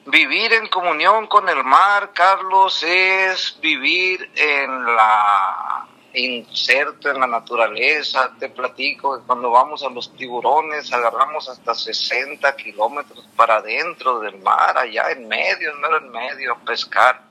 Vivir 0.06 0.52
en 0.52 0.68
comunión 0.68 1.26
con 1.26 1.48
el 1.48 1.64
mar, 1.64 2.12
Carlos, 2.12 2.80
es 2.84 3.58
vivir 3.60 4.30
en 4.36 4.94
la 4.94 5.84
inserto 6.14 7.10
en 7.10 7.18
la 7.18 7.26
naturaleza. 7.26 8.30
Te 8.38 8.48
platico 8.48 9.18
que 9.18 9.26
cuando 9.26 9.50
vamos 9.50 9.82
a 9.82 9.90
los 9.90 10.14
tiburones 10.14 10.92
agarramos 10.92 11.48
hasta 11.48 11.74
60 11.74 12.54
kilómetros 12.54 13.26
para 13.34 13.56
adentro 13.56 14.20
del 14.20 14.38
mar, 14.38 14.78
allá 14.78 15.10
en 15.10 15.26
medio, 15.26 15.72
en 15.72 16.10
medio, 16.12 16.52
a 16.52 16.58
pescar, 16.58 17.22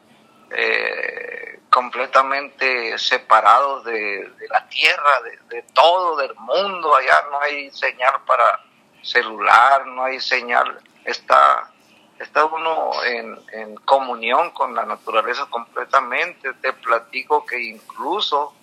eh, 0.51 1.61
completamente 1.69 2.97
separados 2.97 3.85
de, 3.85 4.29
la 4.49 4.67
tierra, 4.67 5.21
de, 5.23 5.55
de, 5.55 5.63
todo, 5.73 6.17
del 6.17 6.35
mundo. 6.35 6.93
Allá 6.93 7.23
no 7.31 7.39
hay 7.39 7.71
señal 7.71 8.15
para 8.27 8.59
celular, 9.01 9.87
no 9.87 10.03
hay 10.03 10.19
señal. 10.19 10.77
Está 11.05 11.71
está 12.19 12.45
uno 12.45 12.91
en, 13.03 13.37
en, 13.51 13.75
comunión 13.77 14.51
con 14.51 14.73
la 14.75 14.85
naturaleza 14.85 15.45
completamente. 15.49 16.53
Te 16.53 16.73
platico 16.73 17.45
que 17.45 17.61
incluso 17.61 18.53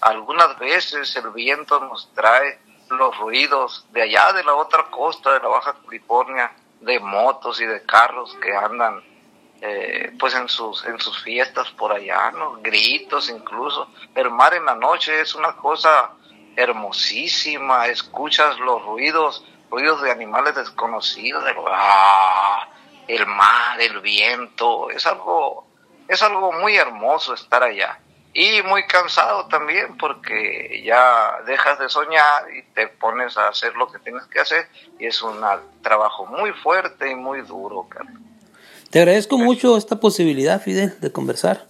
algunas 0.00 0.58
veces 0.58 1.14
el 1.16 1.30
viento 1.30 1.80
nos 1.80 2.12
trae 2.14 2.58
los 2.88 3.16
ruidos 3.18 3.86
de 3.90 4.02
allá 4.02 4.32
de 4.32 4.44
la 4.44 4.54
otra 4.54 4.84
costa 4.90 5.32
de 5.32 5.40
la 5.40 5.48
Baja 5.48 5.76
California, 5.84 6.52
de 6.80 6.98
motos 7.00 7.60
y 7.60 7.66
de 7.66 7.82
carros 7.82 8.36
que 8.42 8.54
andan 8.54 9.02
eh, 9.60 10.12
pues 10.18 10.34
en 10.34 10.48
sus, 10.48 10.84
en 10.86 10.98
sus 11.00 11.22
fiestas 11.22 11.70
por 11.70 11.92
allá, 11.92 12.32
¿no? 12.32 12.58
gritos 12.62 13.30
incluso. 13.30 13.88
El 14.14 14.30
mar 14.30 14.54
en 14.54 14.64
la 14.64 14.74
noche 14.74 15.20
es 15.20 15.36
una 15.36 15.54
cosa 15.54 16.10
hermosísima, 16.56 17.86
escuchas 17.86 18.58
los 18.58 18.84
ruidos, 18.84 19.44
ruidos 19.70 20.02
de 20.02 20.10
animales 20.10 20.56
desconocidos, 20.56 21.44
de, 21.44 21.54
¡ah! 21.68 22.68
El 23.08 23.26
mar, 23.26 23.80
el 23.80 24.00
viento, 24.00 24.90
es 24.90 25.06
algo, 25.06 25.66
es 26.08 26.22
algo 26.22 26.52
muy 26.52 26.76
hermoso 26.76 27.34
estar 27.34 27.62
allá. 27.62 27.98
Y 28.34 28.62
muy 28.62 28.86
cansado 28.86 29.46
también 29.48 29.98
porque 29.98 30.82
ya 30.82 31.42
dejas 31.46 31.78
de 31.78 31.90
soñar 31.90 32.44
y 32.56 32.62
te 32.74 32.88
pones 32.88 33.36
a 33.36 33.48
hacer 33.48 33.74
lo 33.74 33.92
que 33.92 33.98
tienes 33.98 34.24
que 34.24 34.40
hacer 34.40 34.68
y 34.98 35.06
es 35.06 35.20
un 35.20 35.38
trabajo 35.82 36.24
muy 36.24 36.52
fuerte 36.52 37.10
y 37.10 37.14
muy 37.14 37.42
duro, 37.42 37.86
Carlos. 37.90 38.22
Te 38.90 39.00
agradezco 39.00 39.36
mucho 39.36 39.76
esta 39.76 40.00
posibilidad, 40.00 40.62
Fidel, 40.62 40.98
de 41.00 41.12
conversar. 41.12 41.66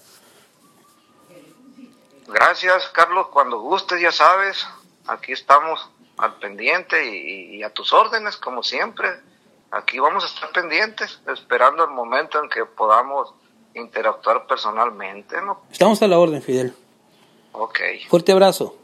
Gracias, 2.28 2.88
Carlos. 2.90 3.28
Cuando 3.28 3.60
gustes, 3.60 4.00
ya 4.00 4.12
sabes, 4.12 4.64
aquí 5.08 5.32
estamos 5.32 5.90
al 6.16 6.34
pendiente 6.34 7.04
y 7.04 7.62
a 7.64 7.70
tus 7.70 7.92
órdenes, 7.92 8.36
como 8.36 8.62
siempre 8.62 9.08
aquí 9.72 9.98
vamos 9.98 10.22
a 10.22 10.26
estar 10.26 10.52
pendientes, 10.52 11.20
esperando 11.26 11.84
el 11.84 11.90
momento 11.90 12.42
en 12.42 12.48
que 12.48 12.64
podamos 12.64 13.34
interactuar 13.74 14.46
personalmente, 14.46 15.40
¿no? 15.40 15.62
Estamos 15.70 16.00
a 16.02 16.08
la 16.08 16.18
orden, 16.18 16.42
Fidel. 16.42 16.74
Ok. 17.52 17.80
Fuerte 18.08 18.32
abrazo. 18.32 18.76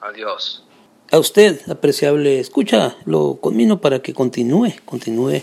Adiós. 0.00 0.64
A 1.10 1.18
usted, 1.18 1.60
apreciable, 1.68 2.40
escucha, 2.40 2.96
lo 3.04 3.38
conmino 3.40 3.80
para 3.80 4.00
que 4.00 4.14
continúe, 4.14 4.72
continúe 4.86 5.42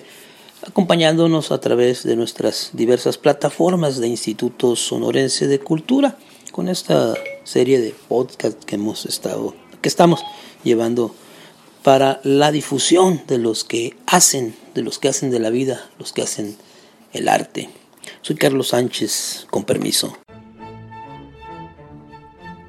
acompañándonos 0.67 1.51
a 1.51 1.61
través 1.61 2.03
de 2.03 2.15
nuestras 2.15 2.71
diversas 2.73 3.17
plataformas 3.17 3.99
de 3.99 4.07
Instituto 4.07 4.75
Sonorense 4.75 5.47
de 5.47 5.59
Cultura 5.59 6.17
con 6.51 6.67
esta 6.67 7.13
serie 7.43 7.79
de 7.79 7.91
podcast 7.91 8.63
que 8.63 8.75
hemos 8.75 9.05
estado, 9.05 9.53
que 9.81 9.87
estamos 9.87 10.25
llevando 10.63 11.13
para 11.83 12.19
la 12.23 12.51
difusión 12.51 13.21
de 13.27 13.37
los 13.37 13.63
que 13.63 13.95
hacen, 14.05 14.55
de 14.75 14.81
los 14.81 14.99
que 14.99 15.09
hacen 15.09 15.31
de 15.31 15.39
la 15.39 15.49
vida, 15.49 15.89
los 15.97 16.13
que 16.13 16.21
hacen 16.21 16.57
el 17.13 17.27
arte. 17.27 17.69
Soy 18.21 18.35
Carlos 18.35 18.69
Sánchez, 18.69 19.47
con 19.49 19.63
permiso. 19.63 20.17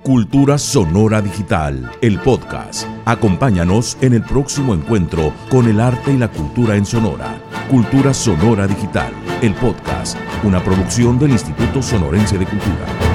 Cultura 0.03 0.57
Sonora 0.57 1.20
Digital, 1.20 1.92
el 2.01 2.18
podcast. 2.20 2.87
Acompáñanos 3.05 3.99
en 4.01 4.14
el 4.14 4.23
próximo 4.23 4.75
encuentro 4.75 5.35
con 5.51 5.68
el 5.68 5.79
arte 5.79 6.12
y 6.12 6.16
la 6.16 6.31
cultura 6.31 6.77
en 6.77 6.87
Sonora. 6.87 7.38
Cultura 7.70 8.14
Sonora 8.14 8.66
Digital, 8.66 9.12
el 9.42 9.55
podcast, 9.55 10.16
una 10.42 10.64
producción 10.64 11.18
del 11.18 11.33
Instituto 11.33 11.83
Sonorense 11.83 12.38
de 12.38 12.46
Cultura. 12.46 13.10